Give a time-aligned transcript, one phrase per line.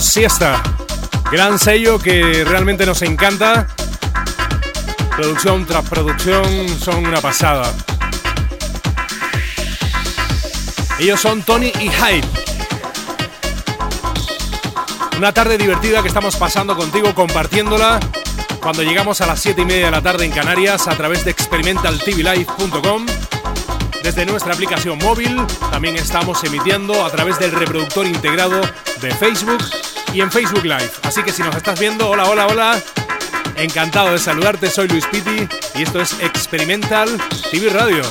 [0.00, 0.62] Siesta.
[1.32, 3.66] Gran sello que realmente nos encanta.
[5.16, 7.72] Producción tras producción son una pasada.
[10.98, 12.28] Ellos son Tony y Hyde.
[15.16, 17.98] Una tarde divertida que estamos pasando contigo, compartiéndola
[18.60, 21.30] cuando llegamos a las 7 y media de la tarde en Canarias a través de
[21.30, 23.06] experimentaltvlive.com.
[24.02, 28.60] Desde nuestra aplicación móvil también estamos emitiendo a través del reproductor integrado
[29.00, 29.62] de Facebook
[30.12, 30.90] y en Facebook Live.
[31.02, 32.80] Así que si nos estás viendo, hola, hola, hola.
[33.56, 37.08] Encantado de saludarte, soy Luis Piti y esto es Experimental
[37.50, 38.02] TV Radio.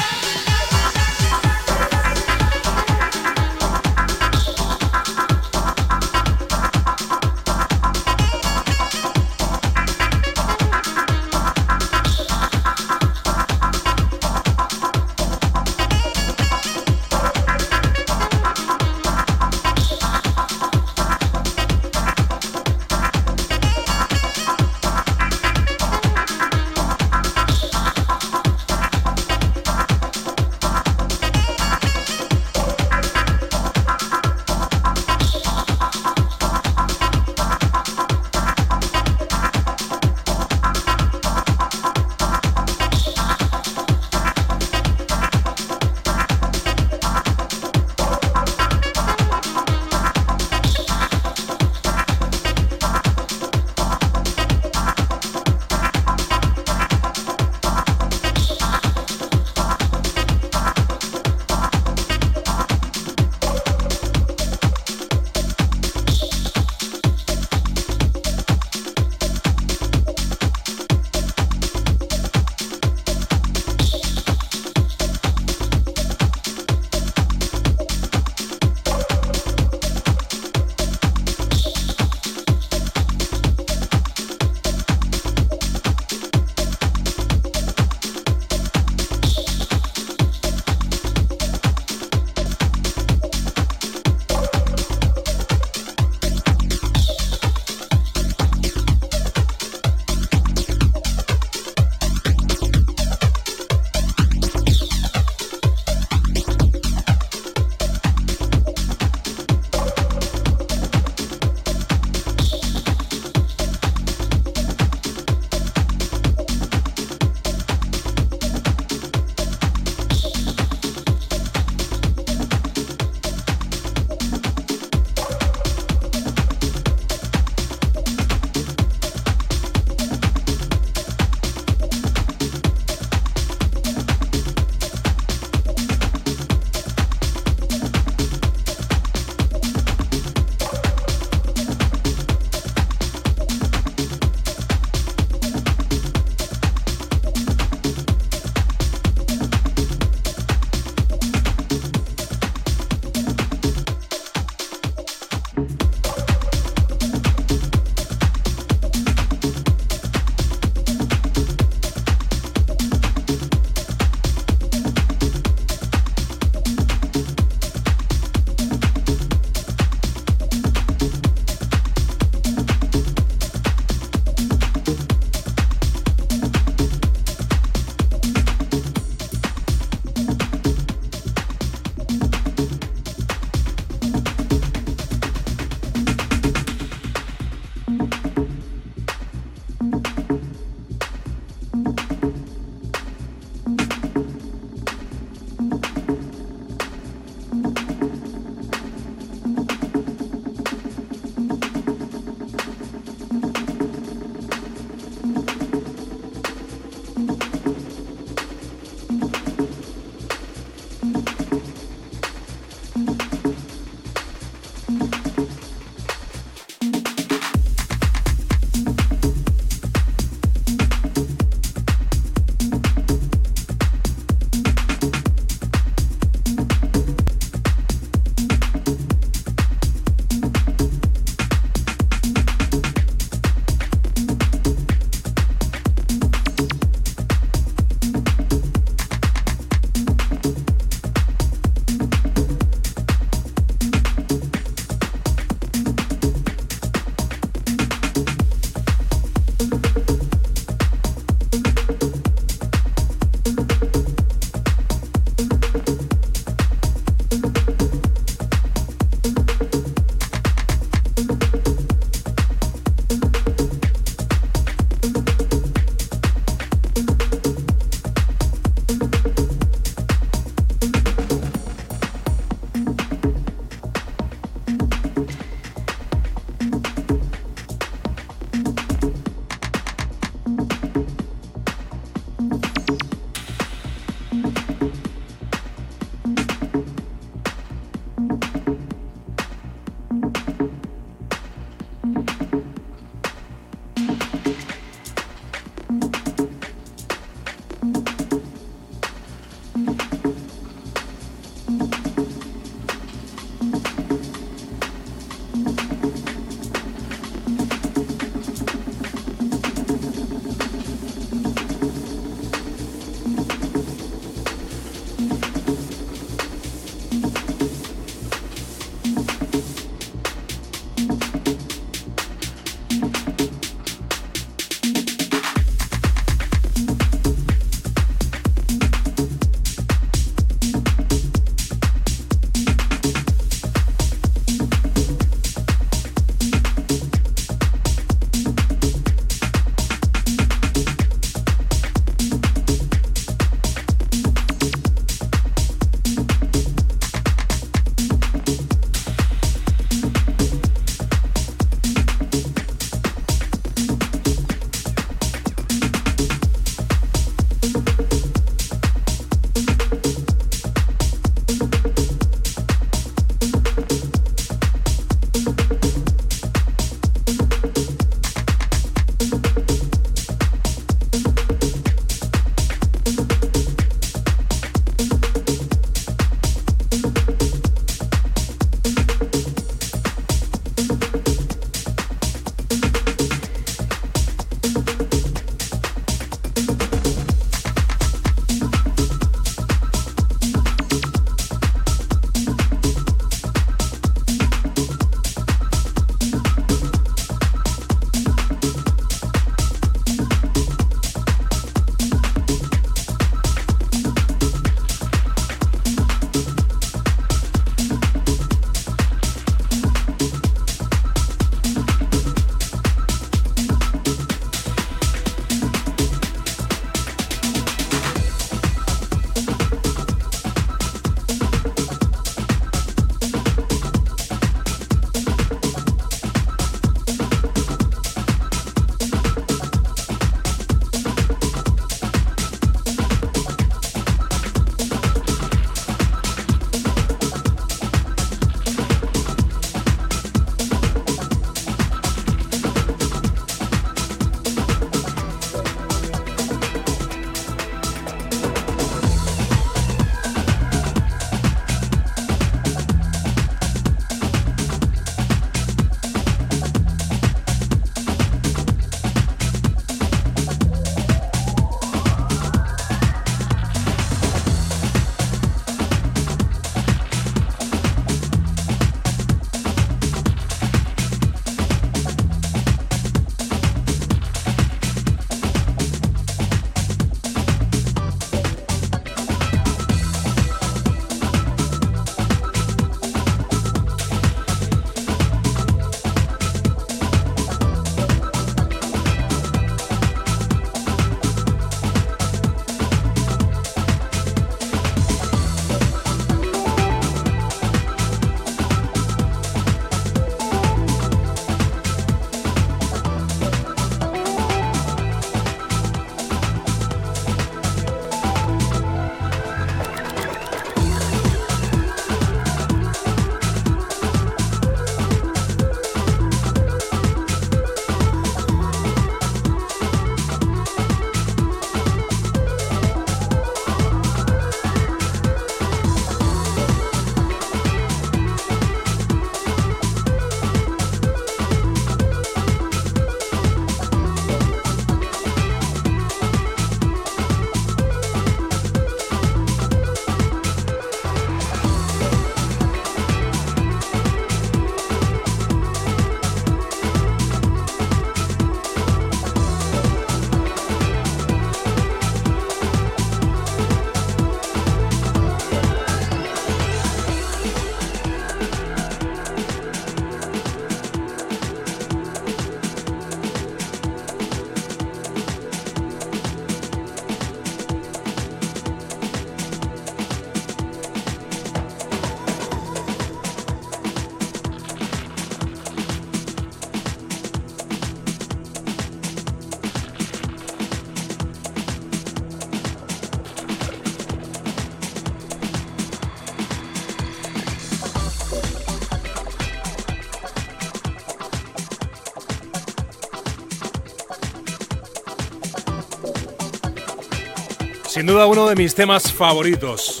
[598.02, 600.00] Sin duda uno de mis temas favoritos.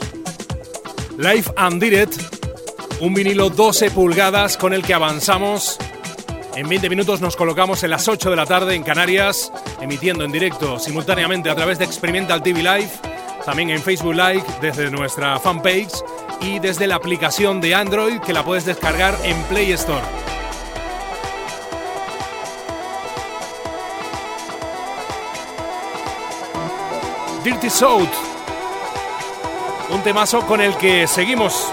[1.18, 2.16] Live and Direct,
[2.98, 5.78] un vinilo 12 pulgadas con el que avanzamos.
[6.56, 10.32] En 20 minutos nos colocamos en las 8 de la tarde en Canarias, emitiendo en
[10.32, 12.90] directo simultáneamente a través de Experimental TV Live,
[13.46, 15.92] también en Facebook Live desde nuestra fanpage
[16.40, 20.31] y desde la aplicación de Android que la puedes descargar en Play Store.
[27.44, 28.08] Dirty South,
[29.90, 31.72] un temazo con el que seguimos